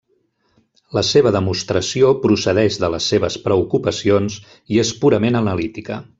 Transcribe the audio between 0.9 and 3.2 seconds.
La seva demostració procedeix de les